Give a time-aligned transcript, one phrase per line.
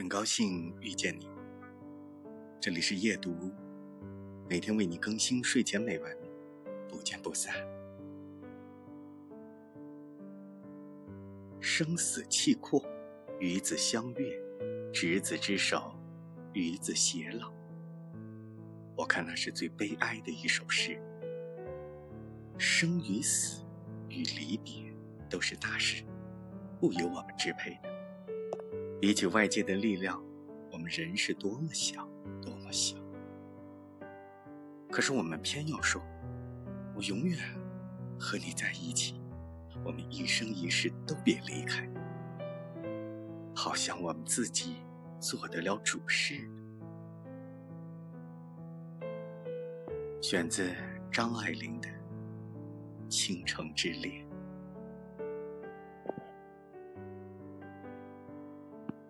[0.00, 1.28] 很高兴遇见你，
[2.58, 3.52] 这里是夜读，
[4.48, 6.16] 每天为你更新睡前美文，
[6.88, 7.54] 不见不散。
[11.60, 12.82] 生死契阔，
[13.40, 14.34] 与子相悦，
[14.90, 15.92] 执子之手，
[16.54, 17.52] 与子偕老。
[18.96, 20.98] 我看那是最悲哀的一首诗。
[22.56, 23.62] 生与死，
[24.08, 24.82] 与离别，
[25.28, 26.02] 都是大事，
[26.80, 27.89] 不由我们支配的。
[29.00, 30.22] 比起外界的力量，
[30.70, 32.06] 我们人是多么小，
[32.42, 32.98] 多么小。
[34.90, 36.02] 可是我们偏要说，
[36.94, 37.38] 我永远
[38.18, 39.18] 和你在一起，
[39.82, 41.88] 我们一生一世都别离开。
[43.54, 44.76] 好像我们自己
[45.18, 46.42] 做得了主似的。
[50.20, 50.70] 选自
[51.10, 51.88] 张爱玲的
[53.08, 54.26] 《倾城之恋》。